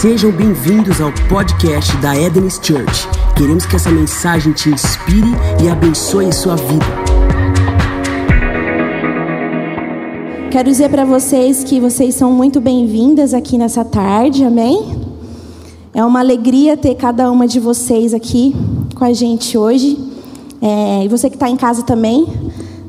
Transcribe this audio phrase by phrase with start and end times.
[0.00, 3.08] Sejam bem-vindos ao podcast da Eden's Church.
[3.36, 6.86] Queremos que essa mensagem te inspire e abençoe sua vida.
[10.52, 15.00] Quero dizer para vocês que vocês são muito bem-vindas aqui nessa tarde, amém?
[15.92, 18.54] É uma alegria ter cada uma de vocês aqui
[18.94, 19.98] com a gente hoje.
[20.62, 22.24] É, e você que está em casa também,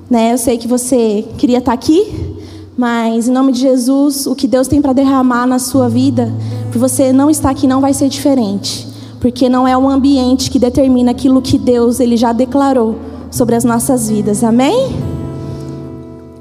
[0.07, 0.31] né?
[0.33, 2.37] Eu sei que você queria estar tá aqui,
[2.77, 6.31] mas em nome de Jesus, o que Deus tem para derramar na sua vida,
[6.71, 8.87] por você não estar aqui não vai ser diferente,
[9.19, 12.95] porque não é o ambiente que determina aquilo que Deus ele já declarou
[13.31, 14.43] sobre as nossas vidas.
[14.43, 14.95] Amém?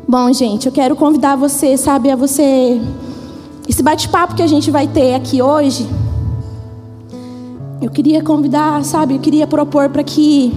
[0.06, 2.80] Bom, gente, eu quero convidar você, sabe, a você
[3.68, 5.86] esse bate-papo que a gente vai ter aqui hoje.
[7.82, 10.52] Eu queria convidar, sabe, eu queria propor para que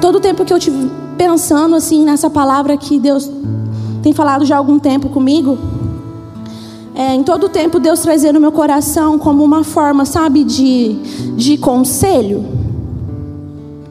[0.00, 3.30] todo o tempo que eu tive pensando assim nessa palavra que Deus
[4.02, 5.56] tem falado já há algum tempo comigo,
[6.94, 10.94] é, em todo tempo Deus trazer no meu coração como uma forma, sabe, de,
[11.36, 12.44] de conselho.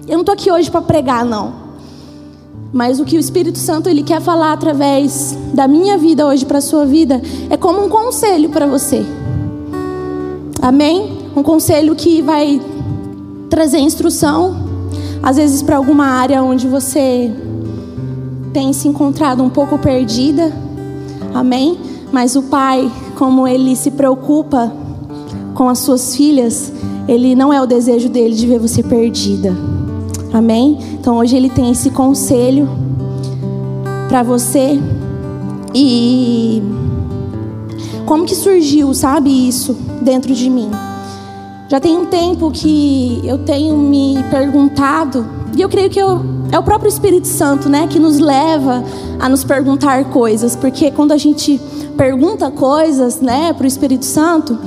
[0.07, 1.53] Eu não estou aqui hoje para pregar, não.
[2.71, 6.57] Mas o que o Espírito Santo ele quer falar através da minha vida hoje para
[6.57, 9.05] a sua vida é como um conselho para você.
[10.61, 11.19] Amém?
[11.35, 12.61] Um conselho que vai
[13.49, 14.55] trazer instrução,
[15.21, 17.31] às vezes para alguma área onde você
[18.53, 20.51] tem se encontrado um pouco perdida.
[21.33, 21.77] Amém?
[22.13, 24.71] Mas o pai, como ele se preocupa
[25.55, 26.71] com as suas filhas,
[27.07, 29.57] ele não é o desejo dele de ver você perdida.
[30.31, 30.77] Amém?
[30.93, 32.69] Então hoje ele tem esse conselho
[34.07, 34.79] para você.
[35.73, 36.61] E
[38.05, 40.69] como que surgiu, sabe, isso dentro de mim?
[41.67, 45.25] Já tem um tempo que eu tenho me perguntado,
[45.55, 48.83] e eu creio que eu, é o próprio Espírito Santo, né, que nos leva
[49.19, 51.59] a nos perguntar coisas, porque quando a gente
[51.95, 54.57] pergunta coisas, né, para o Espírito Santo,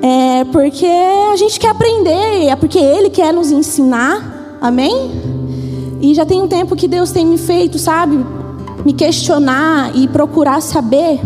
[0.00, 5.10] é porque a gente quer aprender, é porque Ele quer nos ensinar, amém?
[6.00, 8.24] E já tem um tempo que Deus tem me feito, sabe,
[8.84, 11.20] me questionar e procurar saber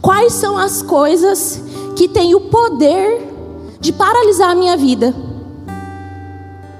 [0.00, 1.62] quais são as coisas
[1.96, 3.32] que têm o poder
[3.80, 5.25] de paralisar a minha vida.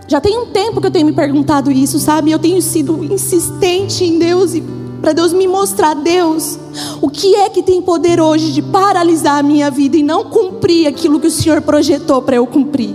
[0.09, 2.31] Já tem um tempo que eu tenho me perguntado isso, sabe?
[2.31, 4.63] Eu tenho sido insistente em Deus e
[5.01, 6.59] para Deus me mostrar, Deus,
[7.01, 10.87] o que é que tem poder hoje de paralisar a minha vida e não cumprir
[10.87, 12.95] aquilo que o Senhor projetou para eu cumprir.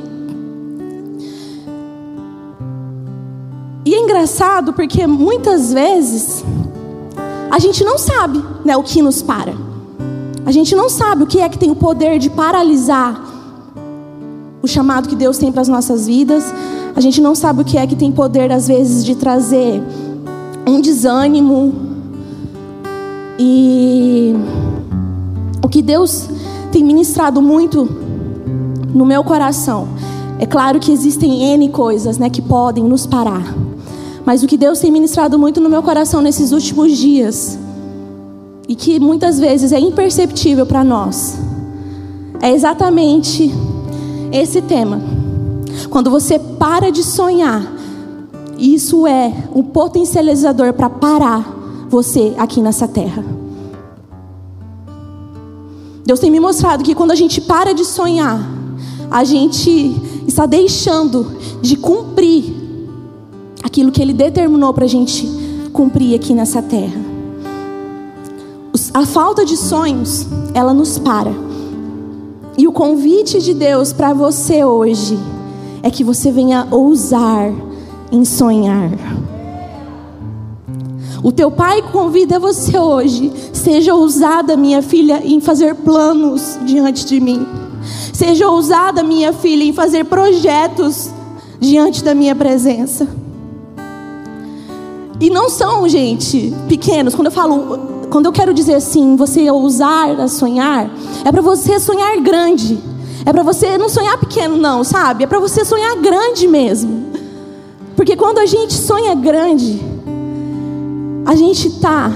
[3.85, 6.43] E é engraçado porque muitas vezes
[7.49, 9.53] a gente não sabe né, o que nos para.
[10.45, 13.21] A gente não sabe o que é que tem o poder de paralisar
[14.61, 16.43] o chamado que Deus tem para as nossas vidas.
[16.95, 19.81] A gente não sabe o que é que tem poder, às vezes, de trazer
[20.67, 21.73] um desânimo.
[23.39, 24.33] E
[25.63, 26.27] o que Deus
[26.71, 27.87] tem ministrado muito
[28.93, 29.87] no meu coração.
[30.39, 33.55] É claro que existem N coisas né, que podem nos parar.
[34.25, 37.57] Mas o que Deus tem ministrado muito no meu coração nesses últimos dias,
[38.67, 41.37] e que muitas vezes é imperceptível para nós,
[42.41, 43.53] é exatamente
[44.31, 45.20] esse tema.
[45.89, 47.73] Quando você para de sonhar,
[48.57, 53.23] isso é um potencializador para parar você aqui nessa terra.
[56.05, 58.39] Deus tem me mostrado que quando a gente para de sonhar,
[59.09, 59.95] a gente
[60.27, 62.53] está deixando de cumprir
[63.63, 65.27] aquilo que Ele determinou para a gente
[65.73, 66.99] cumprir aqui nessa terra.
[68.93, 71.31] A falta de sonhos, ela nos para.
[72.57, 75.17] E o convite de Deus para você hoje
[75.83, 77.51] é que você venha ousar
[78.11, 78.91] em sonhar.
[81.23, 87.19] O teu pai convida você hoje, seja ousada, minha filha, em fazer planos diante de
[87.19, 87.45] mim.
[88.13, 91.09] Seja ousada, minha filha, em fazer projetos
[91.59, 93.07] diante da minha presença.
[95.19, 97.13] E não são, gente, pequenos.
[97.13, 100.91] Quando eu falo quando eu quero dizer assim, você ousar a sonhar,
[101.23, 102.77] é para você sonhar grande.
[103.25, 105.23] É para você não sonhar pequeno, não, sabe?
[105.23, 107.11] É para você sonhar grande mesmo.
[107.95, 109.79] Porque quando a gente sonha grande,
[111.25, 112.11] a gente está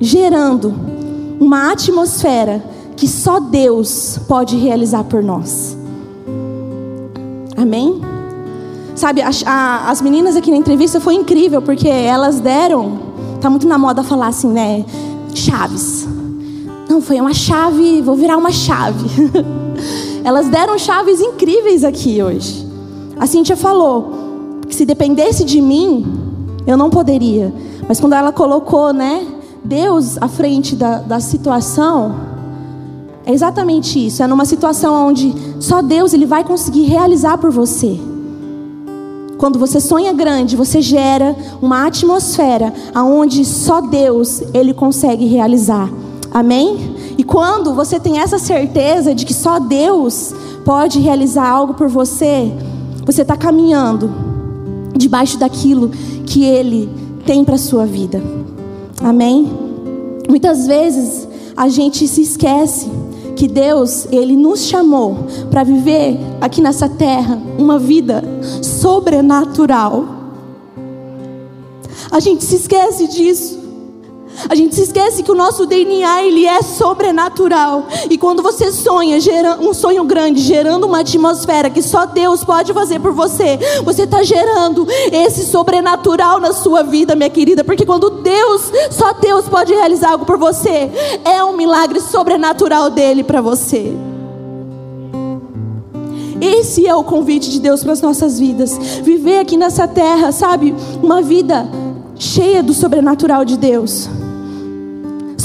[0.00, 0.74] gerando
[1.40, 2.62] uma atmosfera
[2.96, 5.76] que só Deus pode realizar por nós.
[7.56, 8.00] Amém?
[8.94, 13.06] Sabe, a, a, as meninas aqui na entrevista foi incrível, porque elas deram.
[13.40, 14.84] Tá muito na moda falar assim, né?
[15.36, 16.08] chaves.
[16.88, 19.08] Não, foi uma chave, vou virar uma chave.
[20.26, 22.66] Elas deram chaves incríveis aqui hoje.
[23.16, 26.04] A Cintia falou que se dependesse de mim,
[26.66, 27.54] eu não poderia.
[27.88, 29.24] Mas quando ela colocou, né,
[29.62, 32.12] Deus à frente da, da situação,
[33.24, 34.20] É exatamente isso.
[34.20, 37.96] É numa situação onde só Deus ele vai conseguir realizar por você.
[39.38, 45.88] Quando você sonha grande, você gera uma atmosfera aonde só Deus ele consegue realizar.
[46.32, 46.95] Amém?
[47.18, 50.34] E quando você tem essa certeza de que só Deus
[50.64, 52.52] pode realizar algo por você,
[53.04, 54.10] você está caminhando
[54.96, 55.90] debaixo daquilo
[56.26, 56.88] que Ele
[57.24, 58.22] tem para sua vida.
[59.02, 59.50] Amém?
[60.28, 61.26] Muitas vezes
[61.56, 62.90] a gente se esquece
[63.36, 68.22] que Deus, Ele nos chamou para viver aqui nessa terra uma vida
[68.62, 70.04] sobrenatural.
[72.10, 73.65] A gente se esquece disso.
[74.48, 77.86] A gente se esquece que o nosso DNA ele é sobrenatural.
[78.10, 79.18] E quando você sonha
[79.60, 84.22] um sonho grande, gerando uma atmosfera que só Deus pode fazer por você, você está
[84.22, 87.64] gerando esse sobrenatural na sua vida, minha querida.
[87.64, 90.90] Porque quando Deus, só Deus pode realizar algo por você,
[91.24, 93.92] é um milagre sobrenatural dele para você.
[96.40, 98.76] Esse é o convite de Deus para as nossas vidas.
[99.02, 100.74] Viver aqui nessa terra, sabe?
[101.02, 101.66] Uma vida
[102.18, 104.08] cheia do sobrenatural de Deus.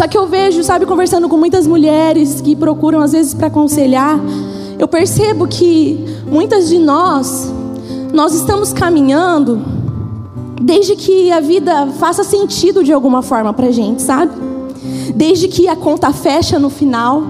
[0.01, 4.19] Só que eu vejo, sabe, conversando com muitas mulheres que procuram às vezes para aconselhar,
[4.79, 7.53] eu percebo que muitas de nós,
[8.11, 9.63] nós estamos caminhando
[10.59, 14.31] desde que a vida faça sentido de alguma forma para gente, sabe?
[15.13, 17.21] Desde que a conta fecha no final,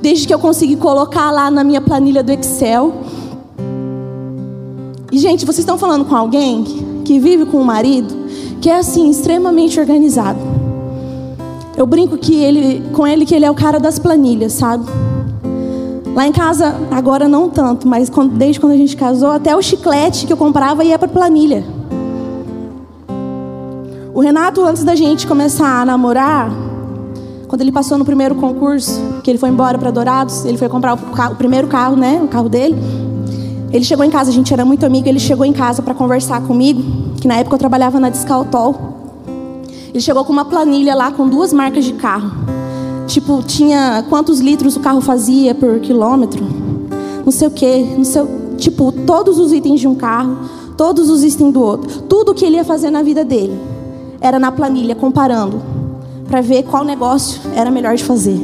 [0.00, 3.02] desde que eu consegui colocar lá na minha planilha do Excel.
[5.12, 6.64] E gente, vocês estão falando com alguém
[7.04, 8.14] que vive com um marido
[8.62, 10.53] que é assim extremamente organizado.
[11.76, 14.84] Eu brinco que ele, com ele que ele é o cara das planilhas, sabe?
[16.14, 19.60] Lá em casa, agora não tanto, mas quando, desde quando a gente casou, até o
[19.60, 21.64] chiclete que eu comprava ia para planilha.
[24.14, 26.52] O Renato, antes da gente começar a namorar,
[27.48, 30.94] quando ele passou no primeiro concurso, que ele foi embora para Dourados, ele foi comprar
[30.94, 32.76] o, o, primeiro carro, né, o carro dele.
[33.72, 36.40] Ele chegou em casa, a gente era muito amigo, ele chegou em casa para conversar
[36.42, 36.80] comigo,
[37.20, 38.93] que na época eu trabalhava na Discaltol.
[39.94, 42.32] Ele chegou com uma planilha lá com duas marcas de carro.
[43.06, 46.44] Tipo, tinha quantos litros o carro fazia por quilômetro.
[47.24, 47.94] Não sei o quê.
[47.96, 48.24] Não sei,
[48.56, 50.36] tipo, todos os itens de um carro,
[50.76, 52.02] todos os itens do outro.
[52.02, 53.56] Tudo que ele ia fazer na vida dele
[54.20, 55.62] era na planilha, comparando.
[56.26, 58.40] Para ver qual negócio era melhor de fazer.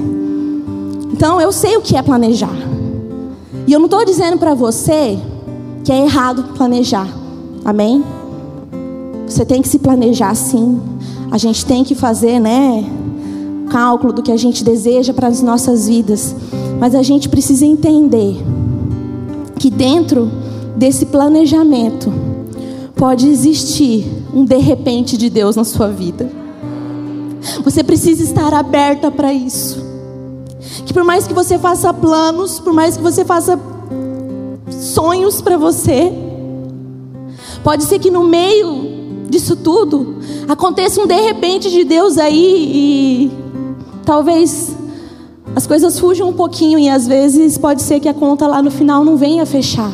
[1.12, 2.54] Então, eu sei o que é planejar.
[3.66, 5.18] E eu não estou dizendo para você
[5.82, 7.08] que é errado planejar.
[7.64, 8.04] Amém?
[9.26, 10.80] Você tem que se planejar sim.
[11.30, 12.84] A gente tem que fazer, né,
[13.70, 16.34] cálculo do que a gente deseja para as nossas vidas.
[16.78, 18.36] Mas a gente precisa entender
[19.58, 20.30] que dentro
[20.76, 22.12] desse planejamento
[22.96, 24.04] pode existir
[24.34, 26.30] um de repente de Deus na sua vida.
[27.64, 29.82] Você precisa estar aberta para isso.
[30.84, 33.58] Que por mais que você faça planos, por mais que você faça
[34.70, 36.12] sonhos para você,
[37.62, 38.99] pode ser que no meio
[39.30, 40.16] disso tudo
[40.48, 43.30] aconteça um de repente de Deus aí e
[44.04, 44.76] talvez
[45.54, 48.70] as coisas fujam um pouquinho e às vezes pode ser que a conta lá no
[48.70, 49.92] final não venha fechar.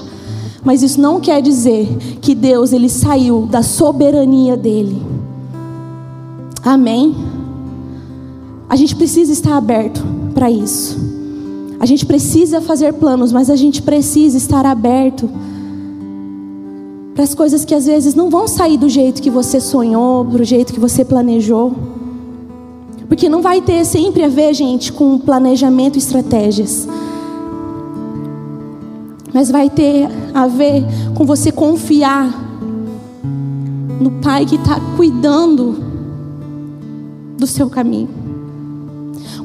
[0.62, 1.86] Mas isso não quer dizer
[2.20, 5.00] que Deus ele saiu da soberania dele.
[6.62, 7.14] Amém.
[8.68, 10.04] A gente precisa estar aberto
[10.34, 10.98] para isso.
[11.78, 15.30] A gente precisa fazer planos, mas a gente precisa estar aberto
[17.16, 20.44] para as coisas que às vezes não vão sair do jeito que você sonhou, do
[20.44, 21.74] jeito que você planejou.
[23.08, 26.86] Porque não vai ter sempre a ver, gente, com planejamento e estratégias.
[29.32, 32.28] Mas vai ter a ver com você confiar
[33.98, 35.82] no Pai que está cuidando
[37.38, 38.10] do seu caminho.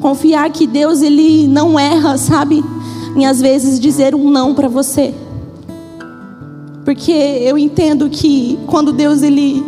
[0.02, 2.66] Confiar que Deus ele não erra, sabe?
[3.16, 5.14] Em às vezes dizer um não para você.
[6.84, 9.64] Porque eu entendo que quando Deus ele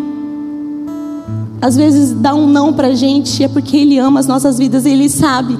[1.62, 4.89] às vezes dá um não pra gente é porque ele ama as nossas vidas, e
[4.89, 5.58] ele sabe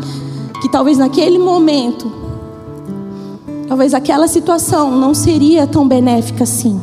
[0.62, 2.12] que talvez naquele momento
[3.68, 6.80] talvez aquela situação não seria tão benéfica assim.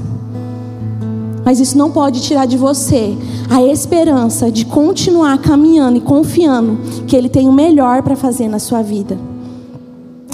[1.45, 3.17] Mas isso não pode tirar de você
[3.49, 8.59] a esperança de continuar caminhando e confiando que Ele tem o melhor para fazer na
[8.59, 9.19] sua vida.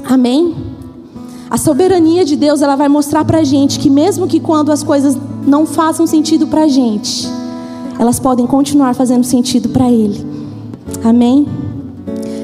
[0.05, 0.55] Amém?
[1.48, 4.82] A soberania de Deus, ela vai mostrar para a gente que mesmo que quando as
[4.82, 7.28] coisas não façam sentido para a gente,
[7.98, 10.26] elas podem continuar fazendo sentido para Ele.
[11.04, 11.46] Amém?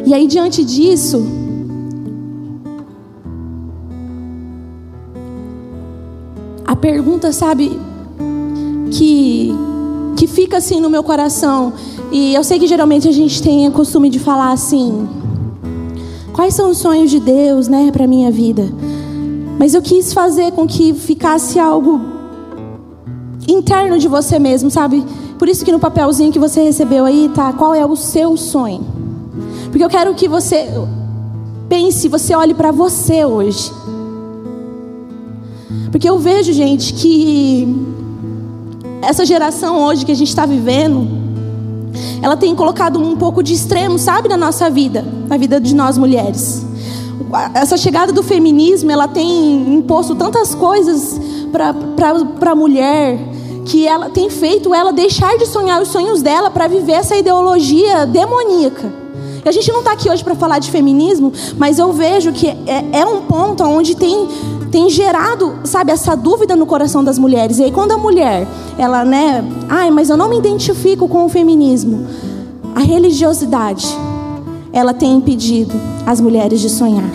[0.07, 1.25] E aí diante disso,
[6.65, 7.73] a pergunta, sabe,
[8.91, 9.53] que
[10.17, 11.73] que fica assim no meu coração,
[12.13, 15.09] e eu sei que geralmente a gente tem o costume de falar assim:
[16.33, 18.69] Quais são os sonhos de Deus, né, para minha vida?
[19.59, 22.01] Mas eu quis fazer com que ficasse algo
[23.49, 25.05] interno de você mesmo, sabe?
[25.39, 28.85] Por isso que no papelzinho que você recebeu aí tá qual é o seu sonho.
[29.71, 30.69] Porque eu quero que você
[31.69, 33.73] pense, você olhe para você hoje.
[35.91, 37.67] Porque eu vejo, gente, que
[39.03, 41.07] essa geração hoje que a gente está vivendo,
[42.23, 45.99] ela tem colocado um pouco de extremo, sabe, na nossa vida, na vida de nós
[45.99, 46.65] mulheres.
[47.55, 53.19] Essa chegada do feminismo, ela tem imposto tantas coisas para a mulher,
[53.65, 58.07] que ela tem feito ela deixar de sonhar os sonhos dela para viver essa ideologia
[58.07, 58.93] demoníaca.
[59.45, 62.49] E a gente não está aqui hoje para falar de feminismo, mas eu vejo que
[62.49, 64.29] é, é um ponto onde tem,
[64.71, 67.59] tem gerado, sabe, essa dúvida no coração das mulheres.
[67.59, 68.47] E aí quando a mulher,
[68.79, 72.07] ela, né, ai, mas eu não me identifico com o feminismo.
[72.75, 73.87] A religiosidade,
[74.73, 75.75] ela tem impedido
[76.07, 77.11] as mulheres de sonhar.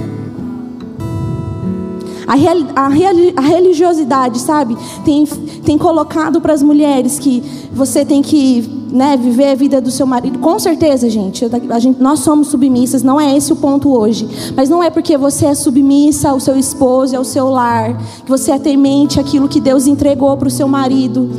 [2.28, 5.26] A, real, a, real, a religiosidade, sabe, tem,
[5.64, 10.06] tem colocado para as mulheres que você tem que né, viver a vida do seu
[10.06, 10.40] marido.
[10.40, 14.28] Com certeza, gente, a gente, nós somos submissas, não é esse o ponto hoje.
[14.56, 18.30] Mas não é porque você é submissa ao seu esposo e ao seu lar, que
[18.30, 21.30] você é temente aquilo que Deus entregou para o seu marido,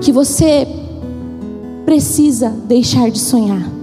[0.00, 0.66] que você
[1.84, 3.81] precisa deixar de sonhar.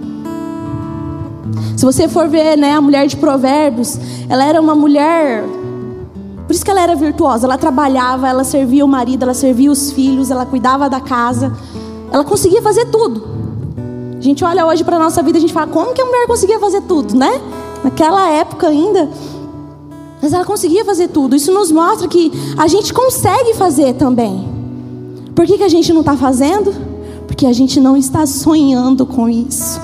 [1.75, 3.97] Se você for ver, né, a mulher de Provérbios,
[4.29, 5.43] ela era uma mulher
[6.49, 7.45] por isso que ela era virtuosa.
[7.45, 11.55] Ela trabalhava, ela servia o marido, ela servia os filhos, ela cuidava da casa.
[12.11, 13.23] Ela conseguia fazer tudo.
[14.17, 16.59] A gente olha hoje para nossa vida a gente fala, como que a mulher conseguia
[16.59, 17.39] fazer tudo, né?
[17.83, 19.11] Naquela época ainda.
[20.19, 21.35] Mas ela conseguia fazer tudo.
[21.35, 24.49] Isso nos mostra que a gente consegue fazer também.
[25.35, 26.73] Por que, que a gente não está fazendo?
[27.27, 29.79] Porque a gente não está sonhando com isso.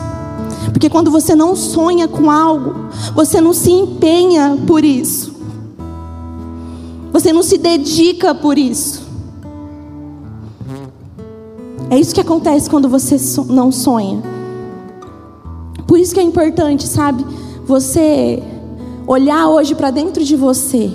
[0.72, 5.34] Porque quando você não sonha com algo, você não se empenha por isso.
[7.12, 9.04] Você não se dedica por isso.
[11.90, 13.16] É isso que acontece quando você
[13.48, 14.22] não sonha.
[15.88, 17.26] Por isso que é importante, sabe?
[17.66, 18.44] Você
[19.08, 20.92] olhar hoje para dentro de você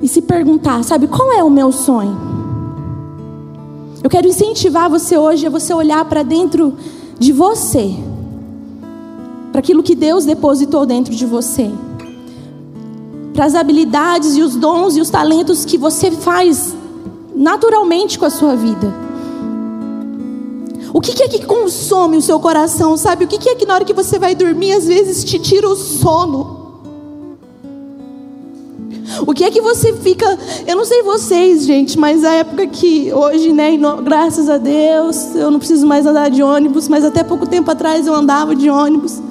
[0.00, 2.18] e se perguntar, sabe, qual é o meu sonho?
[4.02, 6.74] Eu quero incentivar você hoje a você olhar para dentro
[7.18, 7.94] de você,
[9.54, 11.70] para aquilo que Deus depositou dentro de você
[13.32, 16.74] para as habilidades e os dons e os talentos que você faz
[17.32, 18.92] naturalmente com a sua vida.
[20.92, 23.26] O que é que consome o seu coração, sabe?
[23.26, 25.76] O que é que na hora que você vai dormir, às vezes te tira o
[25.76, 26.64] sono?
[29.24, 30.36] O que é que você fica.
[30.66, 33.70] Eu não sei vocês, gente, mas a época que hoje, né,
[34.02, 38.04] graças a Deus, eu não preciso mais andar de ônibus, mas até pouco tempo atrás
[38.08, 39.22] eu andava de ônibus.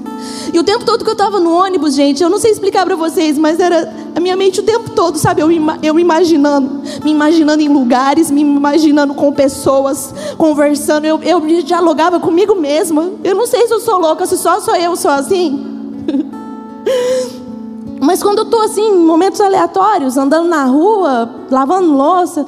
[0.53, 2.95] E o tempo todo que eu estava no ônibus, gente, eu não sei explicar para
[2.95, 5.41] vocês, mas era a minha mente o tempo todo, sabe?
[5.41, 5.49] Eu,
[5.81, 11.05] eu imaginando, me imaginando em lugares, me imaginando com pessoas, conversando.
[11.05, 13.11] Eu, eu dialogava comigo mesma.
[13.23, 15.65] Eu não sei se eu sou louca, se só sou eu, sou assim.
[17.99, 22.45] Mas quando eu estou assim, em momentos aleatórios, andando na rua, lavando louça,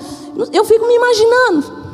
[0.51, 1.85] eu fico me imaginando.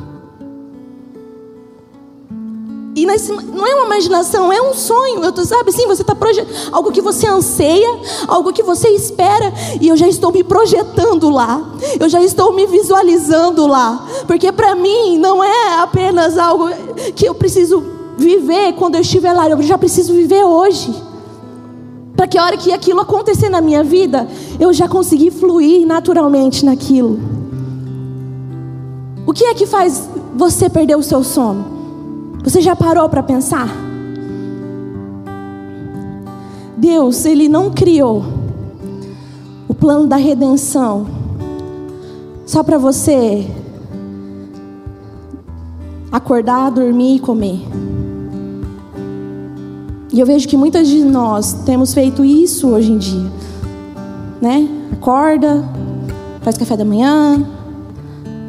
[2.94, 5.24] E nesse, não é uma imaginação, é um sonho.
[5.24, 7.88] Eu tô, sabe sim, você está projetando algo que você anseia,
[8.28, 11.72] algo que você espera, e eu já estou me projetando lá.
[11.98, 16.68] Eu já estou me visualizando lá, porque para mim não é apenas algo
[17.16, 17.82] que eu preciso
[18.18, 20.94] viver quando eu estiver lá, eu já preciso viver hoje.
[22.14, 24.28] Para que a hora que aquilo acontecer na minha vida,
[24.60, 27.18] eu já consegui fluir naturalmente naquilo.
[29.26, 31.81] O que é que faz você perder o seu sono?
[32.42, 33.68] Você já parou para pensar?
[36.76, 38.24] Deus, Ele não criou
[39.68, 41.06] o plano da redenção
[42.44, 43.46] só para você
[46.10, 47.60] acordar, dormir e comer.
[50.12, 53.30] E eu vejo que muitas de nós temos feito isso hoje em dia,
[54.40, 54.68] né?
[54.92, 55.64] Acorda,
[56.42, 57.46] faz café da manhã,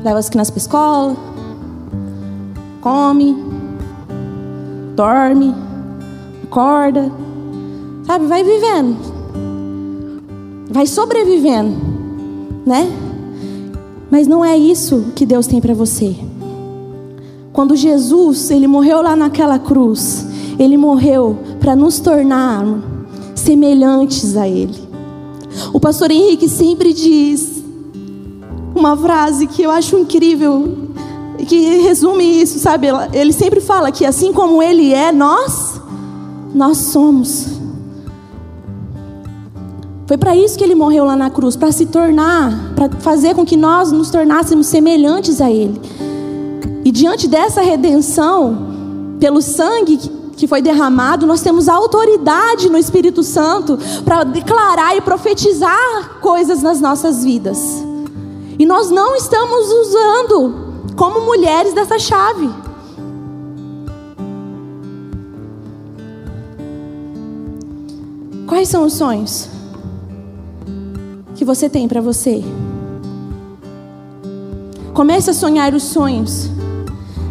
[0.03, 1.15] leva as crianças para escola,
[2.81, 3.52] come,
[4.95, 5.53] dorme,
[6.43, 7.11] acorda,
[8.05, 8.25] sabe?
[8.25, 8.97] Vai vivendo,
[10.69, 11.75] vai sobrevivendo,
[12.65, 12.91] né?
[14.09, 16.15] Mas não é isso que Deus tem para você.
[17.51, 20.27] Quando Jesus, ele morreu lá naquela cruz,
[20.59, 22.63] ele morreu para nos tornar
[23.35, 24.81] semelhantes a ele.
[25.71, 27.63] O pastor Henrique sempre diz
[28.75, 30.92] uma frase que eu acho incrível
[31.45, 32.87] que resume isso, sabe?
[33.11, 35.81] Ele sempre fala que assim como ele é, nós,
[36.53, 37.47] nós somos.
[40.05, 43.45] Foi para isso que ele morreu lá na cruz, para se tornar, para fazer com
[43.45, 45.81] que nós nos tornássemos semelhantes a ele.
[46.85, 48.73] E diante dessa redenção,
[49.19, 49.97] pelo sangue
[50.35, 56.81] que foi derramado, nós temos autoridade no Espírito Santo para declarar e profetizar coisas nas
[56.81, 57.59] nossas vidas.
[58.59, 60.62] E nós não estamos usando
[60.95, 62.49] como mulheres dessa chave.
[68.47, 69.49] Quais são os sonhos
[71.35, 72.43] que você tem para você?
[74.93, 76.49] Comece a sonhar os sonhos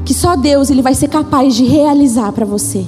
[0.04, 2.85] que só Deus ele vai ser capaz de realizar para você.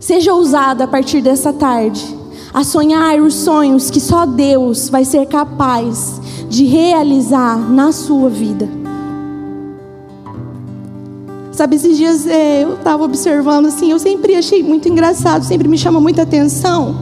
[0.00, 2.16] Seja ousado a partir dessa tarde
[2.52, 8.68] a sonhar os sonhos que só Deus vai ser capaz de realizar na sua vida.
[11.52, 15.76] Sabe, esses dias é, eu estava observando assim, eu sempre achei muito engraçado, sempre me
[15.76, 16.94] chama muita atenção.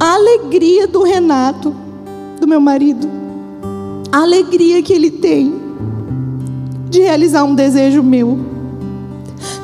[0.00, 1.74] A alegria do Renato,
[2.40, 3.06] do meu marido,
[4.10, 5.54] a alegria que ele tem
[6.88, 8.38] de realizar um desejo meu.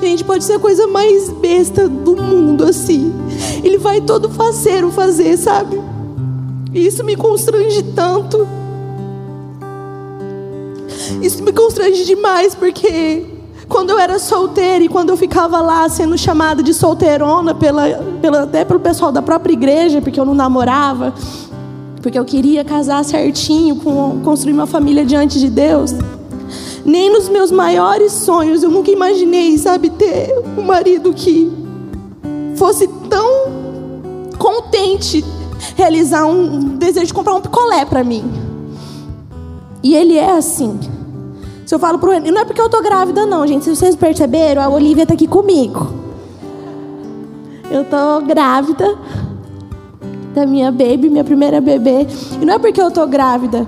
[0.02, 3.12] Gente, pode ser a coisa mais besta do mundo assim.
[3.62, 5.80] Ele vai todo faceiro fazer, sabe?
[6.72, 8.46] E isso me constrange tanto.
[11.20, 13.26] Isso me constrange demais porque
[13.68, 17.88] quando eu era solteira e quando eu ficava lá sendo chamada de solteirona pela,
[18.20, 21.14] pela, até pelo pessoal da própria igreja, porque eu não namorava,
[22.00, 25.92] porque eu queria casar certinho, com, construir uma família diante de Deus.
[26.84, 31.50] Nem nos meus maiores sonhos eu nunca imaginei, sabe, ter um marido que
[32.56, 33.60] fosse tão
[34.38, 35.24] contente
[35.76, 38.24] realizar um, desejo de comprar um picolé para mim.
[39.82, 40.78] E ele é assim.
[41.64, 43.64] Se eu falo pro ele, não é porque eu tô grávida não, gente.
[43.64, 45.94] Se vocês perceberam, a Olivia tá aqui comigo.
[47.70, 48.98] Eu tô grávida
[50.34, 52.06] da minha baby, minha primeira bebê.
[52.40, 53.66] E não é porque eu tô grávida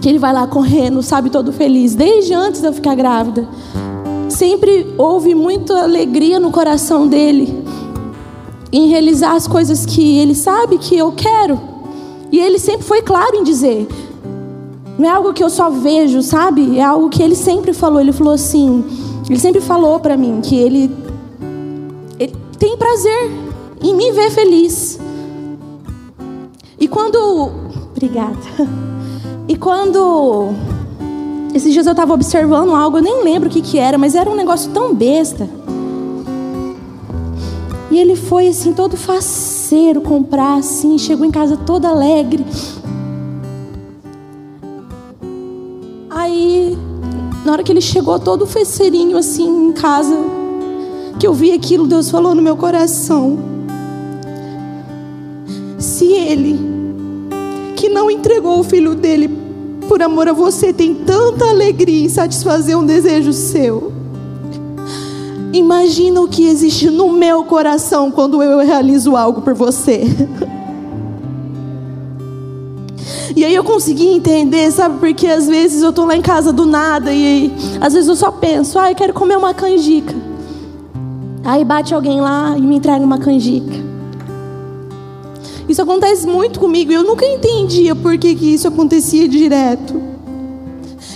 [0.00, 3.46] que ele vai lá correndo, sabe, todo feliz, desde antes de eu ficar grávida.
[4.28, 7.64] Sempre houve muita alegria no coração dele
[8.76, 11.58] em realizar as coisas que ele sabe que eu quero.
[12.30, 13.88] E ele sempre foi claro em dizer:
[14.98, 16.78] não é algo que eu só vejo, sabe?
[16.78, 18.00] É algo que ele sempre falou.
[18.00, 18.84] Ele falou assim,
[19.30, 20.94] ele sempre falou para mim que ele,
[22.18, 23.30] ele tem prazer
[23.80, 25.00] em me ver feliz.
[26.78, 27.50] E quando,
[27.94, 28.36] obrigada.
[29.48, 30.48] E quando
[31.54, 34.28] esses dias eu estava observando algo, eu nem lembro o que, que era, mas era
[34.28, 35.48] um negócio tão besta.
[37.90, 42.44] E ele foi assim, todo faceiro comprar, assim, chegou em casa todo alegre.
[46.10, 46.76] Aí,
[47.44, 50.16] na hora que ele chegou todo faceirinho assim em casa,
[51.18, 53.38] que eu vi aquilo, Deus falou no meu coração.
[55.78, 56.58] Se ele
[57.76, 59.28] que não entregou o filho dele
[59.88, 63.95] por amor a você tem tanta alegria em satisfazer um desejo seu.
[65.56, 70.02] Imagina o que existe no meu coração quando eu realizo algo por você.
[73.34, 74.98] E aí eu consegui entender, sabe?
[74.98, 78.16] Porque às vezes eu tô lá em casa do nada e aí, às vezes eu
[78.16, 80.14] só penso, ah, eu quero comer uma canjica.
[81.42, 83.84] Aí bate alguém lá e me entrega uma canjica.
[85.66, 90.02] Isso acontece muito comigo e eu nunca entendia por que, que isso acontecia direto.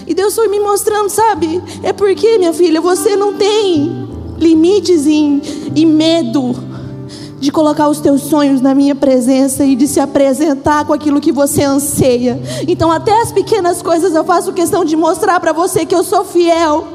[0.06, 1.62] E Deus foi me mostrando, sabe?
[1.82, 4.09] É porque, minha filha, você não tem
[4.40, 6.54] limites e, e medo
[7.40, 11.32] de colocar os teus sonhos na minha presença e de se apresentar com aquilo que
[11.32, 12.38] você anseia.
[12.68, 16.22] Então, até as pequenas coisas eu faço questão de mostrar para você que eu sou
[16.22, 16.86] fiel,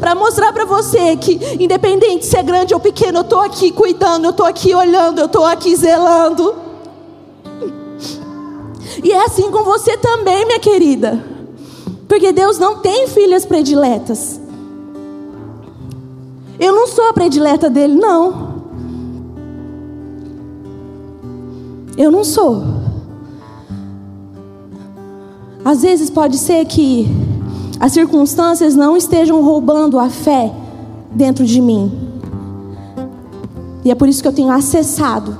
[0.00, 4.24] para mostrar para você que, independente se é grande ou pequeno, eu estou aqui cuidando,
[4.24, 6.52] eu estou aqui olhando, eu estou aqui zelando.
[9.04, 11.24] E é assim com você também, minha querida.
[12.08, 14.41] Porque Deus não tem filhas prediletas.
[16.58, 18.52] Eu não sou a predileta dele, não.
[21.96, 22.62] Eu não sou.
[25.64, 27.06] Às vezes pode ser que
[27.78, 30.52] as circunstâncias não estejam roubando a fé
[31.12, 32.10] dentro de mim.
[33.84, 35.36] E é por isso que eu tenho acessado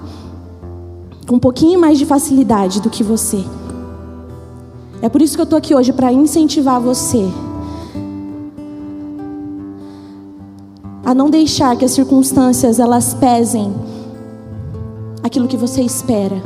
[1.27, 3.45] com um pouquinho mais de facilidade do que você.
[5.01, 7.29] É por isso que eu estou aqui hoje para incentivar você
[11.05, 13.73] a não deixar que as circunstâncias elas pesem
[15.23, 16.43] aquilo que você espera.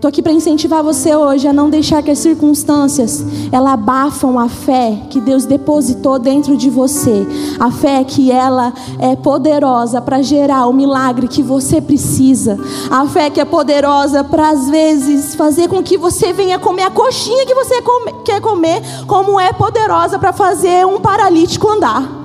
[0.00, 4.48] Estou aqui para incentivar você hoje a não deixar que as circunstâncias ela abafam a
[4.48, 7.26] fé que Deus depositou dentro de você.
[7.58, 12.58] A fé que ela é poderosa para gerar o milagre que você precisa.
[12.90, 16.90] A fé que é poderosa para às vezes fazer com que você venha comer a
[16.90, 17.82] coxinha que você
[18.24, 22.19] quer comer, como é poderosa para fazer um paralítico andar.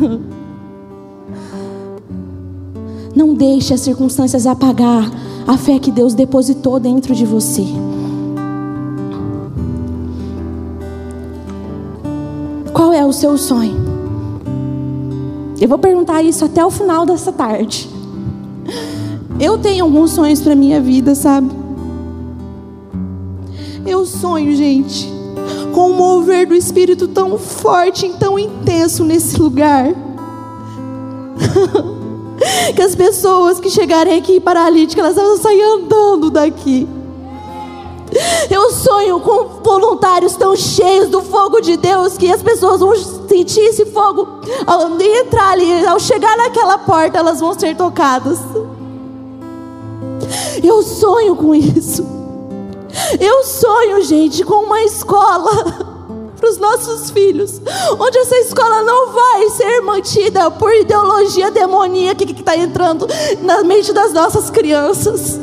[3.14, 5.10] Não deixe as circunstâncias apagar
[5.46, 7.66] a fé que Deus depositou dentro de você.
[12.72, 13.76] Qual é o seu sonho?
[15.60, 17.90] Eu vou perguntar isso até o final dessa tarde.
[19.38, 21.50] Eu tenho alguns sonhos para minha vida, sabe?
[23.86, 25.19] Eu sonho, gente,
[25.80, 29.86] com um mover do Espírito tão forte e tão intenso nesse lugar.
[32.76, 36.86] que as pessoas que chegarem aqui paralíticas, elas vão sair andando daqui.
[38.50, 42.94] Eu sonho com voluntários tão cheios do fogo de Deus que as pessoas vão
[43.26, 44.28] sentir esse fogo
[44.66, 48.38] ao entrar ali, ao chegar naquela porta, elas vão ser tocadas.
[50.62, 52.19] Eu sonho com isso.
[53.20, 55.50] Eu sonho, gente, com uma escola
[56.36, 57.60] para os nossos filhos,
[57.98, 63.06] onde essa escola não vai ser mantida por ideologia demoníaca que está entrando
[63.42, 65.38] na mente das nossas crianças.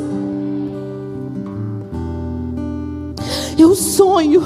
[3.56, 4.42] Eu sonho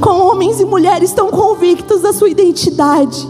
[0.00, 3.26] com homens e mulheres tão convictos da sua identidade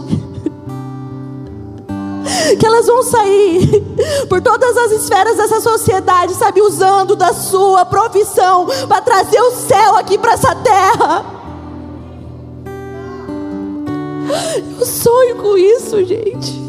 [2.59, 3.84] que elas vão sair
[4.27, 9.95] por todas as esferas dessa sociedade, sabe, usando da sua profissão para trazer o céu
[9.97, 11.25] aqui para essa terra.
[14.79, 16.65] Eu sonho com isso, gente.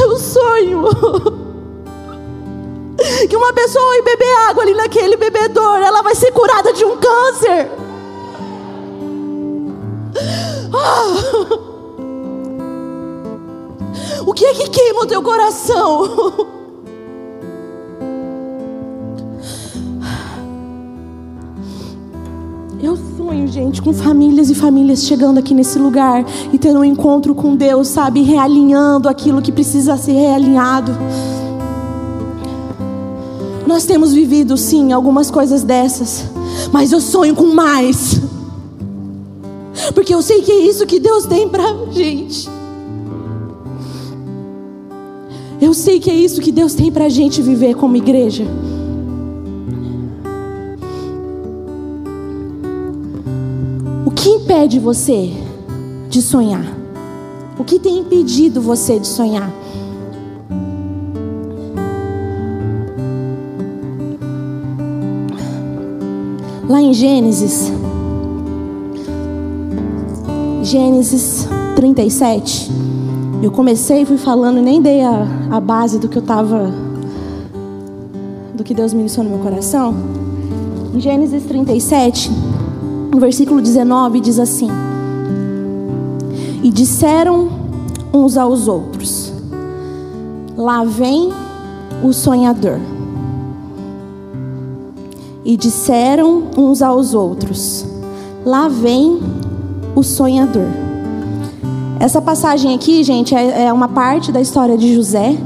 [0.00, 0.84] Eu sonho
[3.28, 6.96] que uma pessoa ir beber água ali naquele bebedouro, ela vai ser curada de um
[6.96, 7.70] câncer.
[10.72, 11.67] Ah!
[14.28, 16.04] O que é que queima o teu coração?
[22.82, 27.34] Eu sonho, gente, com famílias e famílias chegando aqui nesse lugar e tendo um encontro
[27.34, 28.20] com Deus, sabe?
[28.20, 30.92] Realinhando aquilo que precisa ser realinhado.
[33.66, 36.26] Nós temos vivido, sim, algumas coisas dessas,
[36.70, 38.20] mas eu sonho com mais.
[39.94, 42.57] Porque eu sei que é isso que Deus tem pra gente.
[45.60, 48.44] Eu sei que é isso que Deus tem para a gente viver como igreja.
[54.06, 55.32] O que impede você
[56.08, 56.64] de sonhar?
[57.58, 59.52] O que tem impedido você de sonhar?
[66.68, 67.72] Lá em Gênesis,
[70.62, 72.97] Gênesis 37.
[73.40, 76.72] Eu comecei, fui falando e nem dei a, a base do que eu estava,
[78.52, 79.94] do que Deus ministrou no meu coração.
[80.92, 82.32] Em Gênesis 37,
[83.12, 84.68] no versículo 19, diz assim:
[86.64, 87.48] E disseram
[88.12, 89.32] uns aos outros:
[90.56, 91.32] Lá vem
[92.02, 92.80] o sonhador.
[95.44, 97.86] E disseram uns aos outros:
[98.44, 99.20] Lá vem
[99.94, 100.87] o sonhador.
[102.00, 105.36] Essa passagem aqui, gente, é, é uma parte da história de José.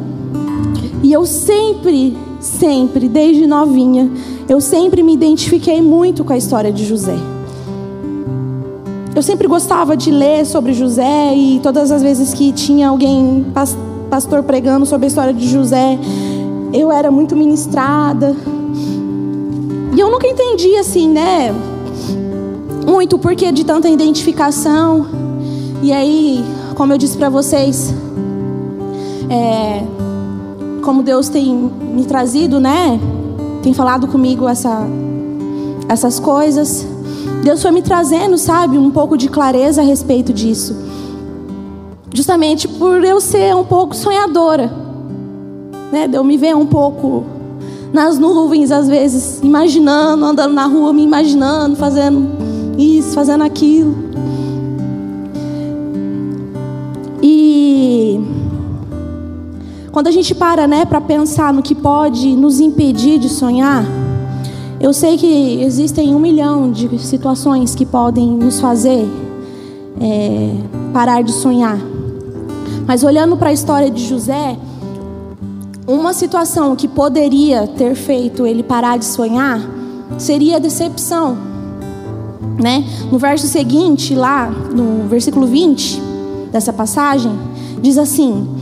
[1.02, 4.10] E eu sempre, sempre, desde novinha,
[4.48, 7.16] eu sempre me identifiquei muito com a história de José.
[9.14, 13.46] Eu sempre gostava de ler sobre José e todas as vezes que tinha alguém,
[14.10, 15.98] pastor pregando sobre a história de José,
[16.72, 18.36] eu era muito ministrada.
[19.94, 21.54] E eu nunca entendi assim, né?
[22.86, 25.21] Muito o porquê de tanta identificação.
[25.82, 26.44] E aí,
[26.76, 27.92] como eu disse para vocês,
[29.28, 29.82] é,
[30.82, 33.00] como Deus tem me trazido, né?
[33.64, 34.86] Tem falado comigo essa,
[35.88, 36.86] essas coisas.
[37.42, 40.76] Deus foi me trazendo, sabe, um pouco de clareza a respeito disso.
[42.14, 44.72] Justamente por eu ser um pouco sonhadora.
[45.90, 46.06] Né?
[46.06, 47.24] De eu me ver um pouco
[47.92, 52.28] nas nuvens, às vezes, imaginando, andando na rua, me imaginando, fazendo
[52.78, 53.94] isso, fazendo aquilo.
[59.92, 63.84] Quando a gente para, né, para pensar no que pode nos impedir de sonhar,
[64.80, 69.06] eu sei que existem um milhão de situações que podem nos fazer
[70.00, 70.54] é,
[70.94, 71.78] parar de sonhar.
[72.86, 74.56] Mas olhando para a história de José,
[75.86, 79.60] uma situação que poderia ter feito ele parar de sonhar
[80.16, 81.36] seria a decepção.
[82.58, 82.82] Né?
[83.10, 86.00] No verso seguinte, lá no versículo 20
[86.50, 87.32] dessa passagem,
[87.82, 88.61] diz assim: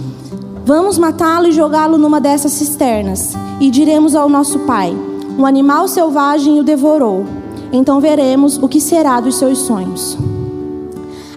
[0.64, 4.94] Vamos matá-lo e jogá-lo numa dessas cisternas, e diremos ao nosso pai:
[5.38, 7.24] Um animal selvagem o devorou.
[7.72, 10.18] Então veremos o que será dos seus sonhos.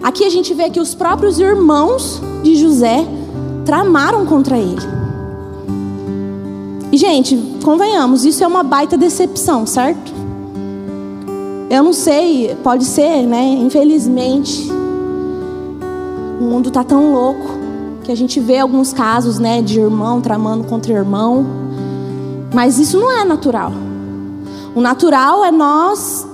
[0.02, 3.06] Aqui a gente vê que os próprios irmãos de José
[3.64, 4.82] tramaram contra ele.
[6.92, 10.12] E, gente, convenhamos, isso é uma baita decepção, certo?
[11.70, 13.42] Eu não sei, pode ser, né?
[13.60, 14.70] Infelizmente,
[16.38, 17.53] o mundo tá tão louco
[18.04, 21.46] que a gente vê alguns casos, né, de irmão tramando contra irmão.
[22.52, 23.72] Mas isso não é natural.
[24.74, 26.26] O natural é nós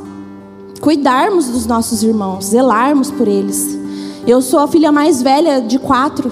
[0.81, 3.79] cuidarmos dos nossos irmãos, zelarmos por eles.
[4.27, 6.31] Eu sou a filha mais velha de quatro.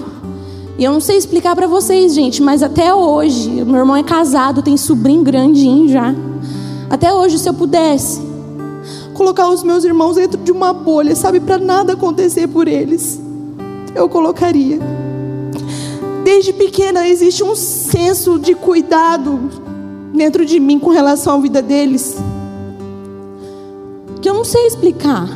[0.77, 4.61] E eu não sei explicar para vocês, gente, mas até hoje, meu irmão é casado,
[4.61, 6.13] tem sobrinho grandinho já.
[6.89, 8.21] Até hoje, se eu pudesse
[9.13, 13.19] colocar os meus irmãos dentro de uma bolha, sabe, para nada acontecer por eles,
[13.93, 14.79] eu colocaria.
[16.31, 19.49] Desde pequena existe um senso de cuidado
[20.13, 22.17] dentro de mim com relação à vida deles,
[24.21, 25.27] que eu não sei explicar.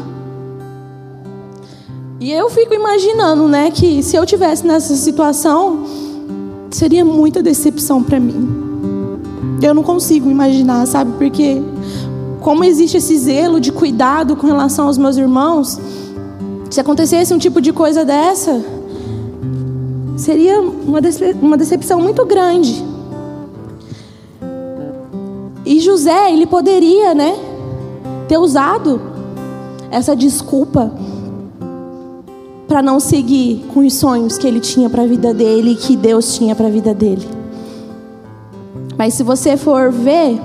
[2.19, 5.83] E eu fico imaginando, né, que se eu tivesse nessa situação,
[6.69, 8.47] seria muita decepção para mim.
[9.63, 11.13] Eu não consigo imaginar, sabe?
[11.17, 11.59] Porque
[12.39, 15.79] como existe esse zelo de cuidado com relação aos meus irmãos,
[16.69, 18.63] se acontecesse um tipo de coisa dessa,
[20.15, 20.99] seria uma,
[21.41, 22.83] uma decepção muito grande.
[25.65, 27.35] E José, ele poderia, né,
[28.27, 29.01] ter usado
[29.89, 30.91] essa desculpa
[32.67, 35.95] para não seguir com os sonhos que ele tinha para a vida dele e que
[35.95, 37.27] Deus tinha para a vida dele.
[38.97, 40.39] Mas se você for ver,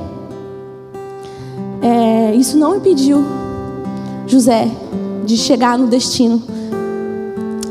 [1.80, 3.24] é, isso não impediu
[4.26, 4.68] José
[5.24, 6.42] de chegar no destino.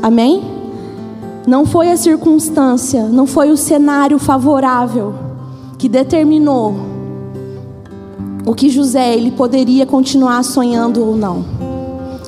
[0.02, 0.57] Amém?
[1.48, 5.14] Não foi a circunstância, não foi o cenário favorável
[5.78, 6.74] que determinou
[8.44, 11.42] o que José ele poderia continuar sonhando ou não.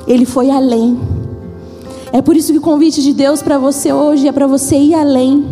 [0.06, 0.98] Ele foi além.
[2.10, 4.94] É por isso que o convite de Deus para você hoje é para você ir
[4.94, 5.44] além.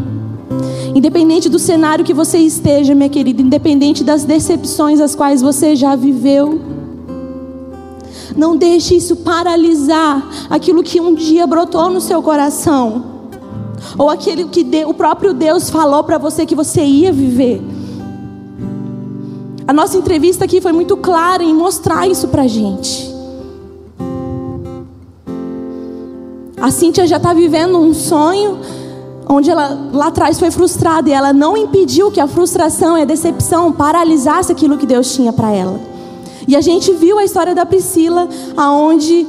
[0.94, 5.94] Independente do cenário que você esteja, minha querida, independente das decepções as quais você já
[5.94, 6.58] viveu,
[8.34, 13.17] não deixe isso paralisar aquilo que um dia brotou no seu coração,
[13.96, 17.60] ou aquilo que o próprio Deus falou para você que você ia viver.
[19.66, 23.14] A nossa entrevista aqui foi muito clara em mostrar isso para gente.
[26.60, 28.58] A Cíntia já está vivendo um sonho
[29.28, 33.04] onde ela lá atrás foi frustrada e ela não impediu que a frustração e a
[33.04, 35.78] decepção paralisasse aquilo que Deus tinha para ela.
[36.46, 39.26] E a gente viu a história da Priscila, aonde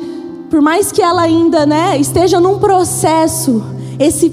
[0.50, 3.62] por mais que ela ainda, né, esteja num processo,
[4.00, 4.30] esse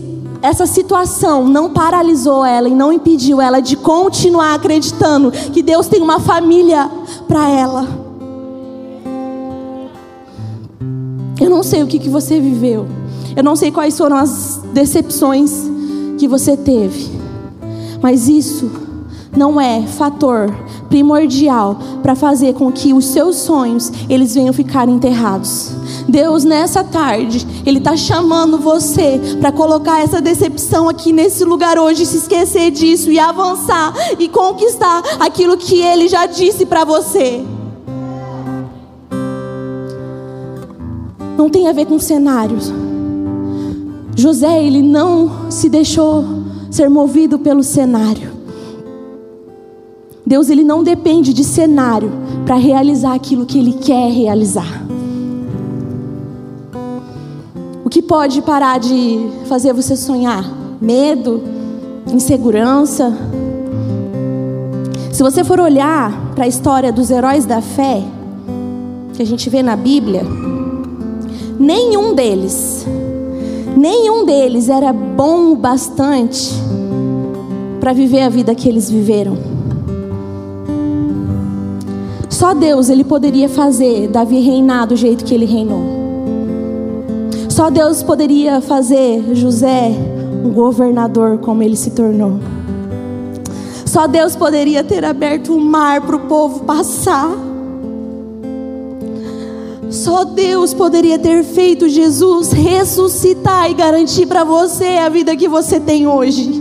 [0.46, 6.00] essa situação não paralisou ela e não impediu ela de continuar acreditando que Deus tem
[6.00, 6.88] uma família
[7.26, 7.85] para ela.
[11.40, 12.87] Eu não sei o que, que você viveu.
[13.35, 15.50] Eu não sei quais foram as decepções
[16.16, 17.11] que você teve.
[18.00, 18.70] Mas isso
[19.37, 20.54] não é fator
[20.88, 25.72] primordial para fazer com que os seus sonhos eles venham ficar enterrados.
[26.09, 32.07] Deus nessa tarde, ele está chamando você para colocar essa decepção aqui nesse lugar hoje,
[32.07, 37.44] se esquecer disso e avançar e conquistar aquilo que ele já disse para você.
[41.37, 42.72] não tem a ver com cenários.
[44.16, 46.25] José, ele não se deixou
[46.70, 48.36] ser movido pelo cenário.
[50.26, 52.10] Deus, ele não depende de cenário
[52.44, 54.84] para realizar aquilo que ele quer realizar.
[57.84, 60.44] O que pode parar de fazer você sonhar?
[60.80, 61.40] Medo,
[62.12, 63.16] insegurança.
[65.12, 68.02] Se você for olhar para a história dos heróis da fé,
[69.14, 70.24] que a gente vê na Bíblia,
[71.56, 72.84] nenhum deles,
[73.76, 76.52] nenhum deles era bom o bastante
[77.78, 79.56] para viver a vida que eles viveram.
[82.37, 85.81] Só Deus ele poderia fazer Davi reinar do jeito que ele reinou.
[87.49, 89.90] Só Deus poderia fazer José
[90.44, 92.38] um governador como ele se tornou.
[93.87, 97.31] Só Deus poderia ter aberto o mar para o povo passar.
[99.88, 105.81] Só Deus poderia ter feito Jesus ressuscitar e garantir para você a vida que você
[105.81, 106.53] tem hoje.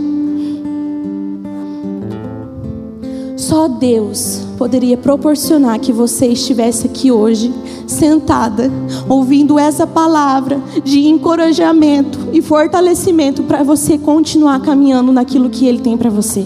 [3.36, 7.52] Só Deus poderia proporcionar que você estivesse aqui hoje,
[7.86, 8.70] sentada,
[9.08, 15.96] ouvindo essa palavra de encorajamento e fortalecimento para você continuar caminhando naquilo que Ele tem
[15.96, 16.44] para você.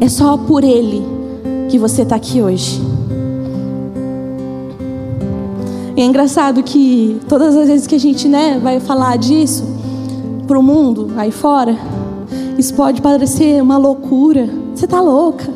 [0.00, 1.02] É só por Ele
[1.68, 2.80] que você está aqui hoje.
[5.96, 9.64] É engraçado que todas as vezes que a gente né, vai falar disso
[10.46, 11.76] para o mundo aí fora,
[12.58, 14.61] isso pode parecer uma loucura.
[14.82, 15.48] Você está louca.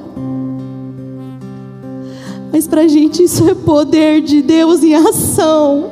[2.52, 5.90] Mas para a gente isso é poder de Deus em ação.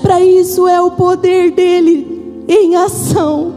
[0.00, 3.54] Para isso é o poder dele em ação.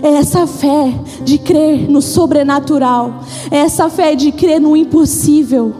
[0.00, 3.24] É essa fé de crer no sobrenatural.
[3.50, 5.74] É essa fé de crer no impossível.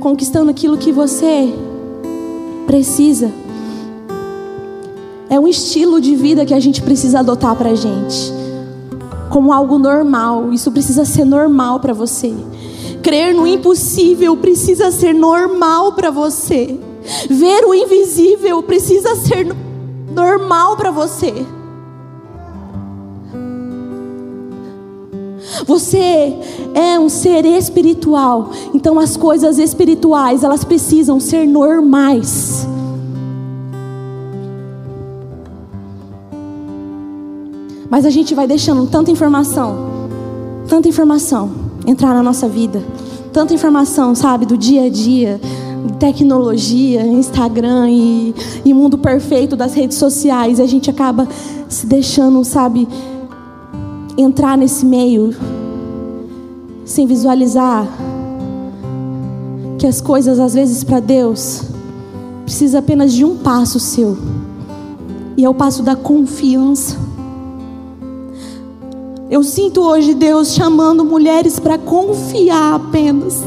[0.00, 1.52] Conquistando aquilo que você
[2.66, 3.41] precisa.
[5.32, 8.30] É um estilo de vida que a gente precisa adotar para a gente,
[9.30, 10.52] como algo normal.
[10.52, 12.34] Isso precisa ser normal para você.
[13.02, 16.78] Crer no impossível precisa ser normal para você.
[17.30, 19.56] Ver o invisível precisa ser
[20.14, 21.32] normal para você.
[25.66, 26.36] Você
[26.74, 32.66] é um ser espiritual, então as coisas espirituais, elas precisam ser normais.
[37.92, 39.76] Mas a gente vai deixando tanta informação,
[40.66, 41.50] tanta informação
[41.86, 42.82] entrar na nossa vida,
[43.34, 45.38] tanta informação, sabe, do dia a dia,
[45.98, 50.58] tecnologia, Instagram e, e mundo perfeito das redes sociais.
[50.58, 51.28] E a gente acaba
[51.68, 52.88] se deixando, sabe,
[54.16, 55.34] entrar nesse meio
[56.86, 57.86] sem visualizar
[59.78, 61.64] que as coisas às vezes para Deus
[62.46, 64.16] precisa apenas de um passo seu.
[65.36, 67.11] E é o passo da confiança.
[69.32, 73.42] Eu sinto hoje Deus chamando mulheres para confiar apenas.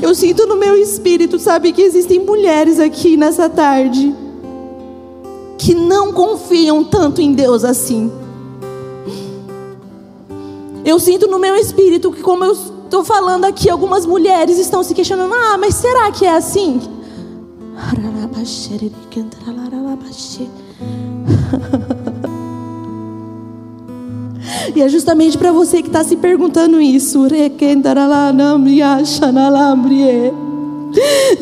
[0.00, 4.14] Eu sinto no meu espírito, sabe, que existem mulheres aqui nessa tarde
[5.58, 8.10] que não confiam tanto em Deus assim.
[10.82, 14.94] Eu sinto no meu espírito que, como eu estou falando aqui, algumas mulheres estão se
[14.94, 16.80] questionando: ah, mas será que é assim?
[24.74, 27.28] E é justamente para você que está se perguntando isso.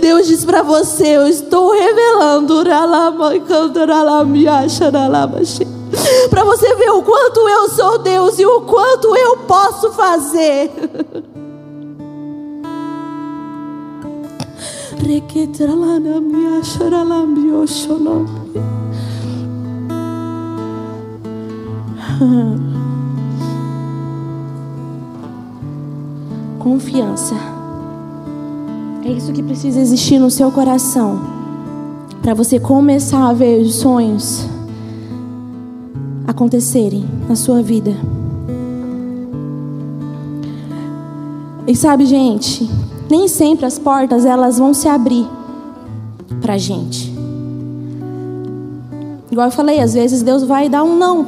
[0.01, 2.55] Deus diz para você: Eu estou revelando
[6.31, 10.71] para você ver o quanto eu sou Deus e o quanto eu posso fazer.
[26.59, 27.35] Confiança.
[29.05, 31.19] É isso que precisa existir no seu coração.
[32.23, 34.47] Para você começar a ver os sonhos
[36.29, 37.97] acontecerem na sua vida.
[41.67, 42.71] E sabe, gente,
[43.09, 45.29] nem sempre as portas elas vão se abrir
[46.41, 47.13] pra gente.
[49.31, 51.27] Igual eu falei, às vezes Deus vai dar um não.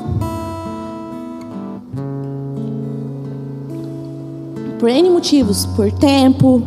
[4.78, 6.62] Por N motivos, por tempo,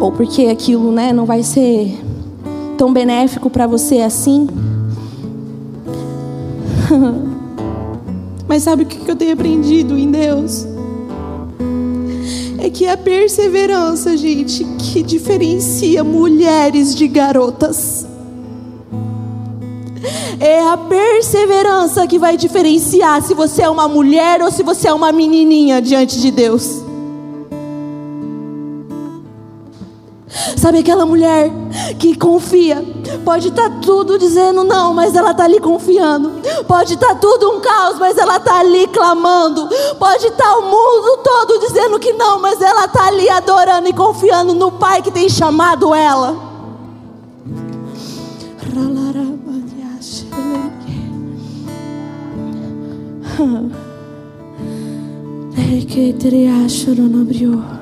[0.00, 1.94] ou porque aquilo né, não vai ser
[2.78, 4.48] tão benéfico para você assim.
[8.48, 10.73] Mas sabe o que eu tenho aprendido em Deus?
[12.64, 18.06] É que é a perseverança, gente, que diferencia mulheres de garotas.
[20.40, 24.94] É a perseverança que vai diferenciar se você é uma mulher ou se você é
[24.94, 26.82] uma menininha diante de Deus.
[30.56, 31.50] Sabe aquela mulher
[31.98, 32.82] que confia?
[33.24, 36.32] Pode estar tá tudo dizendo não, mas ela está ali confiando.
[36.68, 39.68] Pode estar tá tudo um caos, mas ela está ali clamando.
[39.98, 43.92] Pode estar tá o mundo todo dizendo que não, mas ela está ali adorando e
[43.92, 46.36] confiando no Pai que tem chamado ela.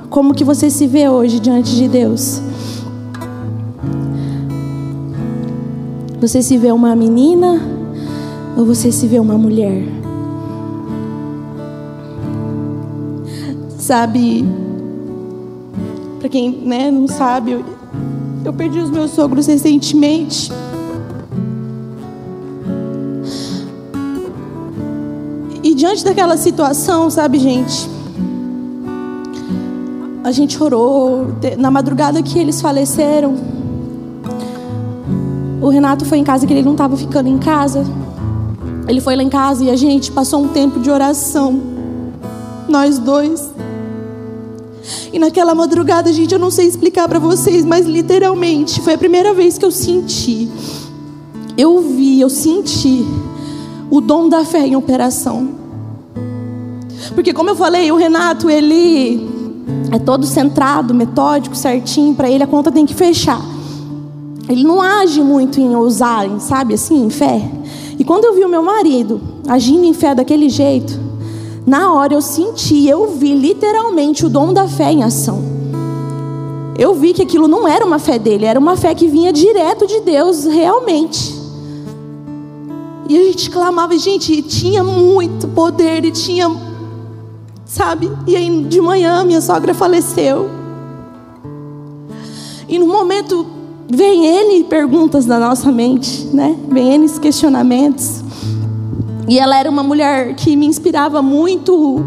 [0.08, 2.40] Como que você se vê hoje diante de Deus?
[6.22, 7.60] Você se vê uma menina
[8.56, 9.82] ou você se vê uma mulher?
[13.76, 14.44] Sabe,
[16.20, 17.64] para quem né, não sabe, eu,
[18.44, 20.52] eu perdi os meus sogros recentemente.
[25.60, 27.90] E diante daquela situação, sabe, gente,
[30.22, 31.26] a gente orou
[31.58, 33.61] na madrugada que eles faleceram
[35.62, 37.84] o Renato foi em casa que ele não estava ficando em casa.
[38.88, 41.60] Ele foi lá em casa e a gente passou um tempo de oração.
[42.68, 43.48] Nós dois.
[45.12, 49.32] E naquela madrugada, gente, eu não sei explicar para vocês, mas literalmente foi a primeira
[49.32, 50.50] vez que eu senti.
[51.56, 53.06] Eu vi, eu senti
[53.88, 55.48] o dom da fé em operação.
[57.14, 59.28] Porque como eu falei, o Renato, ele
[59.92, 63.51] é todo centrado, metódico, certinho, para ele a conta tem que fechar.
[64.48, 67.40] Ele não age muito em ousar, sabe, assim, em fé.
[67.98, 70.98] E quando eu vi o meu marido agindo em fé daquele jeito,
[71.66, 75.40] na hora eu senti, eu vi literalmente o dom da fé em ação.
[76.76, 79.86] Eu vi que aquilo não era uma fé dele, era uma fé que vinha direto
[79.86, 81.32] de Deus, realmente.
[83.08, 86.50] E a gente clamava, gente, e tinha muito poder, e tinha,
[87.64, 88.10] sabe?
[88.26, 90.48] E aí de manhã minha sogra faleceu.
[92.68, 93.46] E no momento
[93.94, 96.56] vem N perguntas na nossa mente, né?
[96.68, 98.22] Vem N questionamentos.
[99.28, 102.00] E ela era uma mulher que me inspirava muito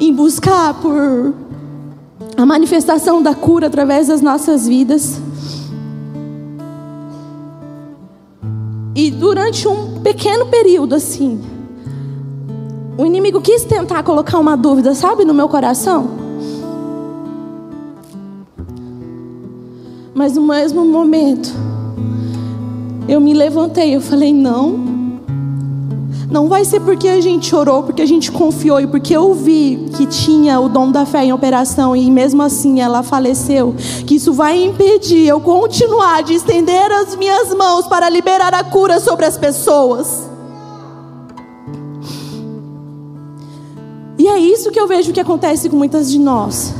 [0.00, 1.34] em buscar por
[2.36, 5.20] a manifestação da cura através das nossas vidas.
[8.94, 11.40] E durante um pequeno período assim,
[12.96, 16.27] o inimigo quis tentar colocar uma dúvida, sabe, no meu coração.
[20.18, 21.48] Mas no mesmo momento,
[23.08, 24.76] eu me levantei, eu falei: não,
[26.28, 29.88] não vai ser porque a gente orou, porque a gente confiou e porque eu vi
[29.96, 33.76] que tinha o dom da fé em operação e mesmo assim ela faleceu,
[34.08, 38.98] que isso vai impedir eu continuar de estender as minhas mãos para liberar a cura
[38.98, 40.28] sobre as pessoas.
[44.18, 46.74] E é isso que eu vejo que acontece com muitas de nós.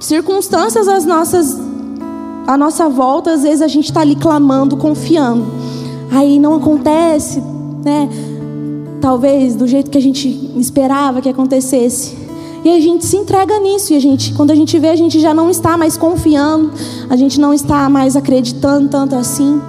[0.00, 1.63] Circunstâncias as nossas
[2.46, 5.44] à nossa volta, às vezes a gente está ali clamando, confiando.
[6.10, 7.42] Aí não acontece,
[7.84, 8.08] né?
[9.00, 12.16] Talvez do jeito que a gente esperava que acontecesse.
[12.64, 13.92] E a gente se entrega nisso.
[13.92, 16.72] E a gente, quando a gente vê, a gente já não está mais confiando,
[17.10, 19.60] a gente não está mais acreditando tanto assim.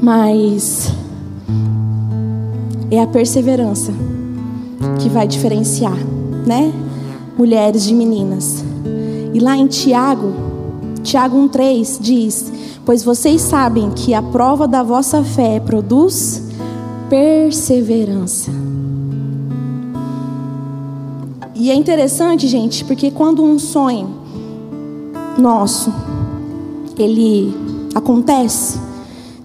[0.00, 0.92] Mas
[2.90, 3.92] é a perseverança
[5.00, 5.96] que vai diferenciar,
[6.46, 6.72] né?
[7.36, 8.64] Mulheres de meninas.
[9.32, 10.32] E lá em Tiago,
[11.02, 12.52] Tiago 1,3 diz:
[12.84, 16.42] Pois vocês sabem que a prova da vossa fé produz
[17.08, 18.50] perseverança.
[21.54, 24.10] E é interessante, gente, porque quando um sonho
[25.38, 25.92] nosso
[26.98, 27.54] ele
[27.94, 28.78] acontece,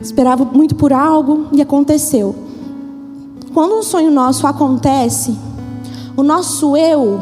[0.02, 2.36] esperava muito por algo e aconteceu.
[3.60, 5.38] Quando um sonho nosso acontece,
[6.16, 7.20] o nosso eu,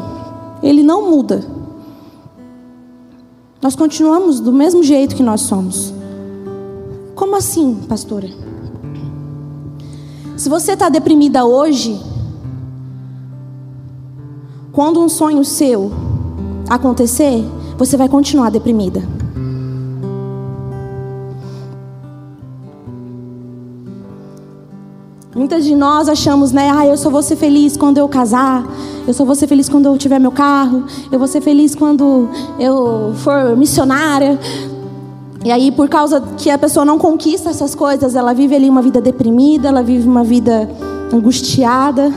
[0.62, 1.44] ele não muda.
[3.60, 5.92] Nós continuamos do mesmo jeito que nós somos.
[7.16, 8.28] Como assim, pastora?
[10.36, 12.00] Se você está deprimida hoje,
[14.70, 15.90] quando um sonho seu
[16.68, 17.44] acontecer,
[17.76, 19.02] você vai continuar deprimida.
[25.48, 26.70] Muitas de nós achamos, né?
[26.70, 28.62] Ah, eu só vou ser feliz quando eu casar.
[29.06, 30.84] Eu só vou ser feliz quando eu tiver meu carro.
[31.10, 32.28] Eu vou ser feliz quando
[32.60, 34.38] eu for missionária.
[35.42, 38.82] E aí, por causa que a pessoa não conquista essas coisas, ela vive ali uma
[38.82, 40.68] vida deprimida, ela vive uma vida
[41.10, 42.12] angustiada.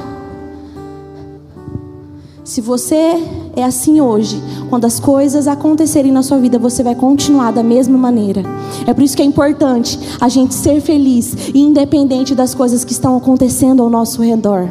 [2.44, 3.18] Se você
[3.56, 7.98] é assim hoje, quando as coisas acontecerem na sua vida, você vai continuar da mesma
[7.98, 8.44] maneira.
[8.88, 13.18] É por isso que é importante a gente ser feliz, independente das coisas que estão
[13.18, 14.70] acontecendo ao nosso redor.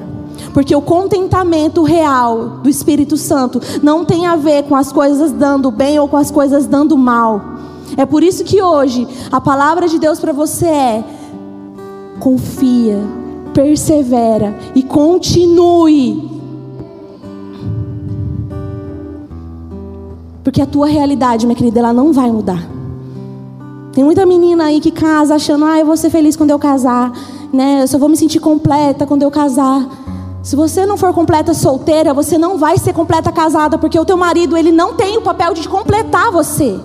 [0.55, 5.71] Porque o contentamento real do Espírito Santo não tem a ver com as coisas dando
[5.71, 7.43] bem ou com as coisas dando mal.
[7.97, 11.05] É por isso que hoje a palavra de Deus para você é:
[12.19, 12.99] confia,
[13.53, 16.40] persevera e continue
[20.51, 22.61] Porque a tua realidade, minha querida, ela não vai mudar.
[23.93, 27.13] Tem muita menina aí que casa achando, ah, eu vou ser feliz quando eu casar,
[27.53, 27.85] né?
[27.85, 29.87] Eu só vou me sentir completa quando eu casar.
[30.43, 34.17] Se você não for completa solteira, você não vai ser completa casada, porque o teu
[34.17, 36.81] marido, ele não tem o papel de completar você.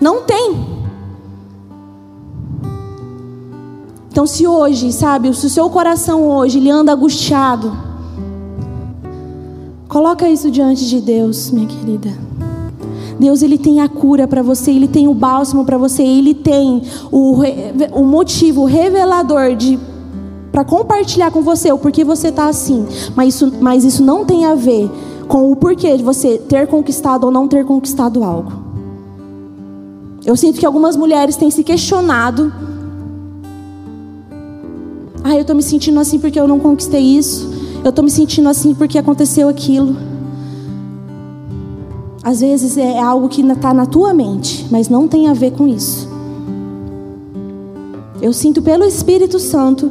[0.00, 0.54] Não tem.
[4.08, 7.89] Então, se hoje, sabe, se o seu coração hoje ele anda angustiado,
[9.90, 12.10] coloca isso diante de Deus, minha querida.
[13.18, 16.82] Deus ele tem a cura para você, ele tem o bálsamo para você, ele tem
[17.12, 17.42] o,
[17.92, 19.78] o motivo revelador de
[20.50, 22.86] para compartilhar com você o porquê você está assim.
[23.14, 24.90] Mas isso, mas isso não tem a ver
[25.28, 28.52] com o porquê de você ter conquistado ou não ter conquistado algo.
[30.24, 32.52] Eu sinto que algumas mulheres têm se questionado.
[35.22, 37.49] Ah, eu estou me sentindo assim porque eu não conquistei isso.
[37.82, 39.96] Eu estou me sentindo assim porque aconteceu aquilo.
[42.22, 45.66] Às vezes é algo que está na tua mente, mas não tem a ver com
[45.66, 46.08] isso.
[48.20, 49.90] Eu sinto pelo Espírito Santo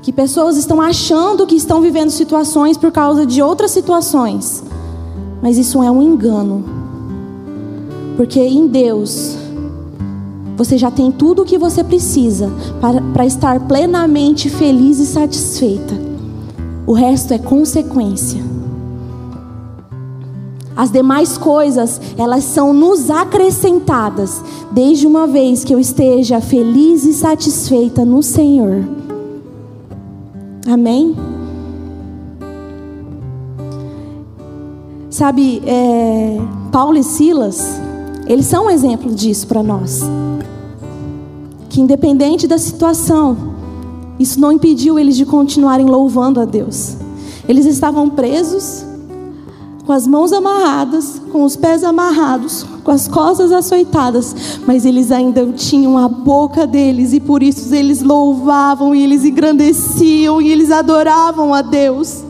[0.00, 4.62] que pessoas estão achando que estão vivendo situações por causa de outras situações,
[5.42, 6.64] mas isso é um engano,
[8.16, 9.34] porque em Deus
[10.56, 12.50] você já tem tudo o que você precisa
[12.80, 15.94] para, para estar plenamente feliz e satisfeita.
[16.86, 18.40] O resto é consequência.
[20.76, 24.42] As demais coisas, elas são nos acrescentadas,
[24.72, 28.84] desde uma vez que eu esteja feliz e satisfeita no Senhor.
[30.66, 31.14] Amém?
[35.08, 36.40] Sabe, é,
[36.72, 37.80] Paulo e Silas,
[38.26, 40.02] eles são um exemplo disso para nós.
[41.74, 43.36] Que independente da situação,
[44.16, 46.96] isso não impediu eles de continuarem louvando a Deus.
[47.48, 48.84] Eles estavam presos,
[49.84, 55.44] com as mãos amarradas, com os pés amarrados, com as costas açoitadas, mas eles ainda
[55.48, 61.52] tinham a boca deles e por isso eles louvavam e eles engrandeciam e eles adoravam
[61.52, 62.22] a Deus.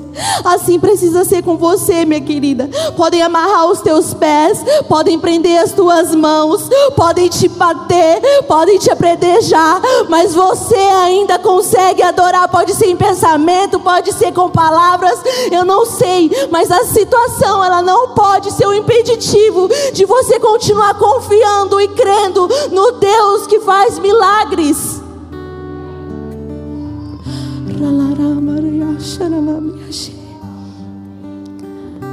[0.45, 2.69] Assim precisa ser com você, minha querida.
[2.97, 8.91] Podem amarrar os teus pés, podem prender as tuas mãos, podem te bater, podem te
[8.91, 12.49] apredejar, mas você ainda consegue adorar.
[12.49, 15.19] Pode ser em pensamento, pode ser com palavras,
[15.51, 20.95] eu não sei, mas a situação ela não pode ser um impeditivo de você continuar
[20.95, 25.04] confiando e crendo no Deus que faz milagres.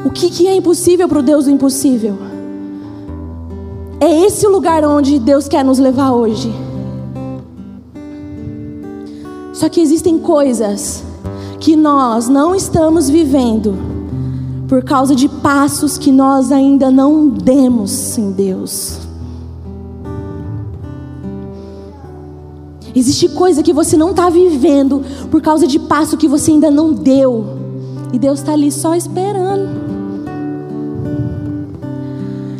[0.05, 2.17] O que, que é impossível para o Deus do impossível?
[3.99, 6.51] É esse o lugar onde Deus quer nos levar hoje.
[9.53, 11.03] Só que existem coisas
[11.59, 13.77] que nós não estamos vivendo
[14.67, 19.10] por causa de passos que nós ainda não demos em Deus.
[22.95, 26.93] Existe coisa que você não está vivendo por causa de passo que você ainda não
[26.93, 27.45] deu.
[28.13, 29.91] E Deus está ali só esperando.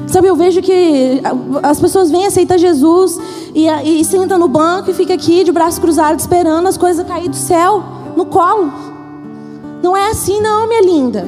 [0.07, 1.21] Sabe, eu vejo que
[1.63, 3.17] as pessoas vêm aceitar Jesus
[3.55, 7.29] e, e sentam no banco e fica aqui de braço cruzado esperando as coisas cair
[7.29, 7.83] do céu
[8.15, 8.71] no colo.
[9.81, 11.25] Não é assim, não, minha linda.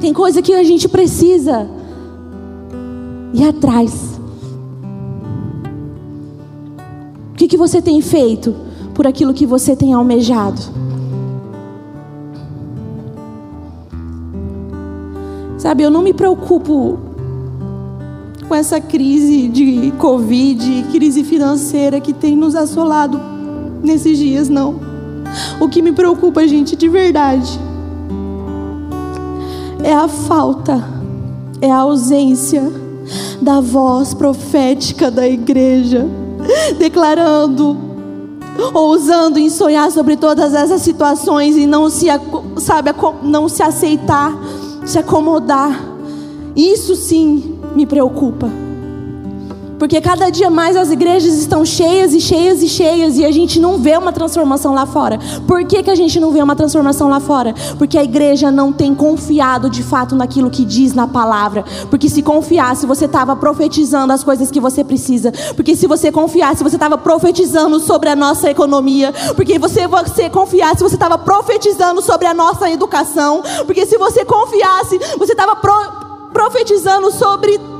[0.00, 1.66] Tem coisa que a gente precisa
[3.32, 4.11] ir atrás.
[7.42, 8.54] Que, que você tem feito
[8.94, 10.60] por aquilo que você tem almejado?
[15.58, 17.00] Sabe, eu não me preocupo
[18.46, 23.20] com essa crise de Covid, crise financeira que tem nos assolado
[23.82, 24.78] nesses dias, não.
[25.60, 27.58] O que me preocupa, gente, de verdade,
[29.82, 30.84] é a falta,
[31.60, 32.70] é a ausência
[33.40, 36.08] da voz profética da igreja,
[36.78, 37.76] declarando,
[38.72, 42.06] ousando em sonhar sobre todas essas situações e não se,
[42.58, 42.90] sabe,
[43.22, 44.32] não se aceitar
[44.84, 45.80] se acomodar.
[46.54, 48.50] Isso sim me preocupa.
[49.82, 53.58] Porque cada dia mais as igrejas estão cheias e cheias e cheias e a gente
[53.58, 55.18] não vê uma transformação lá fora.
[55.44, 57.52] Por que, que a gente não vê uma transformação lá fora?
[57.78, 61.64] Porque a igreja não tem confiado de fato naquilo que diz na palavra.
[61.90, 65.32] Porque se confiasse, você estava profetizando as coisas que você precisa.
[65.56, 69.12] Porque se você confiasse, você estava profetizando sobre a nossa economia.
[69.34, 73.42] Porque se você confiasse, você estava profetizando sobre a nossa educação.
[73.66, 75.72] Porque se você confiasse, você estava pro
[76.32, 77.71] profetizando sobre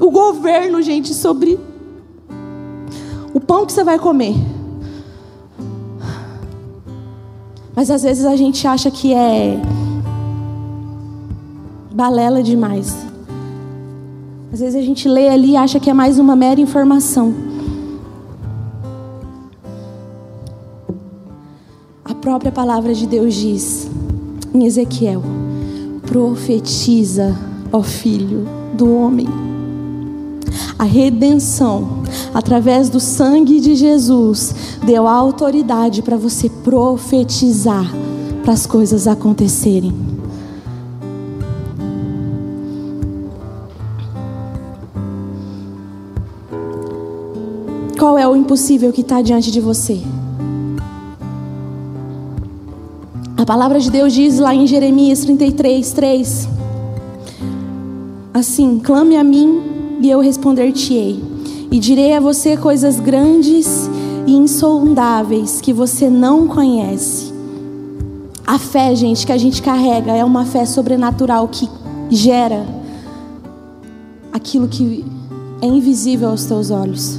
[0.00, 1.58] o governo, gente, sobre
[3.34, 4.34] o pão que você vai comer.
[7.74, 9.60] Mas às vezes a gente acha que é
[11.92, 12.96] balela demais.
[14.52, 17.34] Às vezes a gente lê ali e acha que é mais uma mera informação.
[22.04, 23.88] A própria palavra de Deus diz
[24.54, 25.22] em Ezequiel:
[26.06, 27.36] profetiza,
[27.72, 29.47] ó filho do homem
[30.78, 34.54] A redenção, através do sangue de Jesus,
[34.86, 37.92] deu autoridade para você profetizar,
[38.44, 39.92] para as coisas acontecerem.
[47.98, 50.00] Qual é o impossível que está diante de você?
[53.36, 56.48] A palavra de Deus diz lá em Jeremias 33, 3:
[58.32, 61.22] Assim, clame a mim e eu responder-te-ei,
[61.70, 63.88] e direi a você coisas grandes
[64.26, 67.32] e insondáveis que você não conhece.
[68.46, 71.68] A fé, gente, que a gente carrega é uma fé sobrenatural que
[72.10, 72.66] gera
[74.32, 75.04] aquilo que
[75.60, 77.18] é invisível aos teus olhos.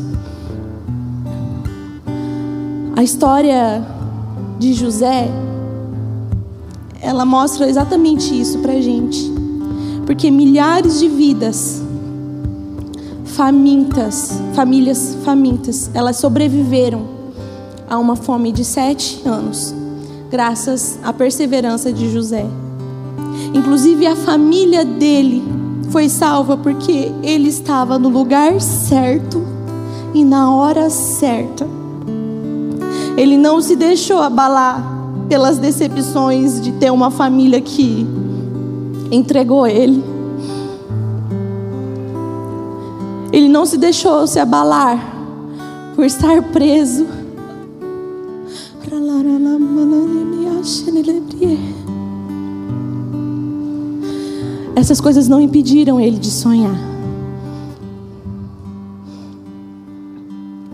[2.96, 3.86] A história
[4.58, 5.30] de José,
[7.02, 9.32] ela mostra exatamente isso pra gente.
[10.06, 11.82] Porque milhares de vidas
[13.40, 17.04] famintas, famílias famintas, elas sobreviveram
[17.90, 19.74] a uma fome de sete anos,
[20.30, 22.46] graças à perseverança de José.
[23.54, 25.42] Inclusive a família dele
[25.90, 29.42] foi salva porque ele estava no lugar certo
[30.14, 31.66] e na hora certa.
[33.16, 34.84] Ele não se deixou abalar
[35.30, 38.06] pelas decepções de ter uma família que
[39.10, 40.04] entregou ele.
[43.32, 45.16] Ele não se deixou se abalar
[45.96, 47.06] por estar preso.
[54.76, 56.76] Essas coisas não impediram ele de sonhar.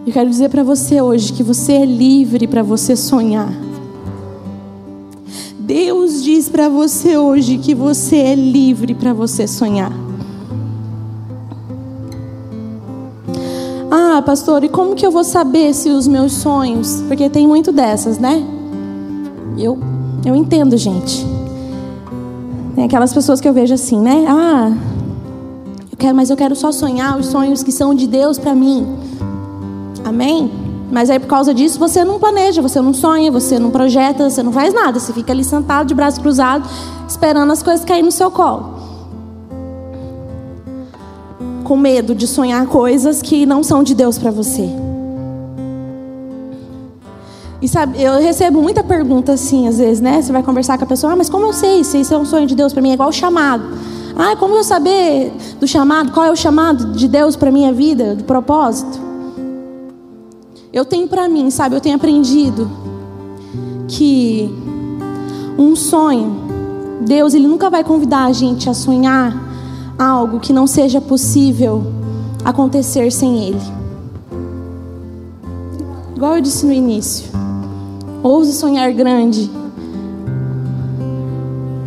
[0.06, 3.52] Eu quero dizer para você hoje que você é livre para você sonhar.
[5.60, 10.05] Deus diz para você hoje que você é livre para você sonhar.
[14.18, 17.04] Ah, pastor, e como que eu vou saber se os meus sonhos?
[17.06, 18.42] Porque tem muito dessas, né?
[19.58, 19.78] Eu,
[20.26, 21.28] eu entendo, gente.
[22.76, 24.26] Tem aquelas pessoas que eu vejo assim, né?
[24.26, 24.72] Ah,
[25.92, 28.88] eu quero, mas eu quero só sonhar os sonhos que são de Deus para mim.
[30.06, 30.50] Amém?
[30.90, 34.42] Mas aí por causa disso você não planeja, você não sonha, você não projeta, você
[34.42, 34.98] não faz nada.
[34.98, 36.66] Você fica ali sentado de braço cruzado,
[37.06, 38.75] esperando as coisas caírem no seu colo.
[41.66, 44.70] Com medo de sonhar coisas que não são de Deus para você.
[47.62, 50.22] E sabe, eu recebo muita pergunta assim, às vezes, né?
[50.22, 52.24] Você vai conversar com a pessoa, ah, mas como eu sei se isso é um
[52.24, 52.92] sonho de Deus para mim?
[52.92, 53.64] É igual o chamado.
[54.16, 56.12] Ah, como eu saber do chamado?
[56.12, 59.00] Qual é o chamado de Deus para minha vida, do propósito?
[60.72, 62.70] Eu tenho para mim, sabe, eu tenho aprendido
[63.88, 64.54] que
[65.58, 66.36] um sonho,
[67.02, 69.45] Deus, ele nunca vai convidar a gente a sonhar
[69.98, 71.84] algo que não seja possível
[72.44, 73.62] acontecer sem ele.
[76.16, 77.30] Igual eu disse no início,
[78.24, 79.50] ouse sonhar grande.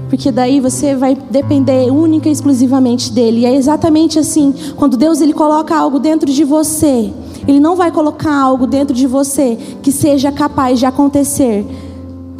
[0.08, 3.40] Porque daí você vai depender única e exclusivamente dele.
[3.40, 7.12] E é exatamente assim, quando Deus ele coloca algo dentro de você,
[7.46, 11.64] ele não vai colocar algo dentro de você que seja capaz de acontecer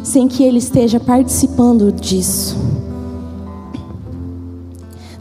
[0.03, 2.57] sem que Ele esteja participando disso.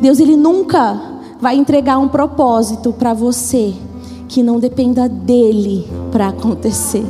[0.00, 1.00] Deus, Ele nunca
[1.40, 3.74] vai entregar um propósito para você
[4.28, 7.04] que não dependa dEle para acontecer.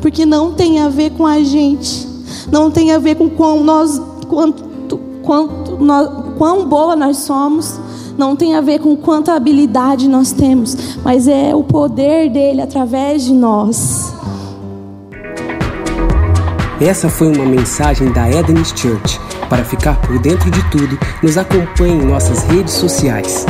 [0.00, 2.08] Porque não tem a ver com a gente,
[2.50, 7.78] não tem a ver com quão, nós, quanto, quanto nós, quão boa nós somos,
[8.16, 13.24] não tem a ver com quanta habilidade nós temos, mas é o poder dele através
[13.24, 14.12] de nós.
[16.80, 19.20] Essa foi uma mensagem da Eden's Church.
[19.48, 23.44] Para ficar por dentro de tudo, nos acompanhe em nossas redes sociais.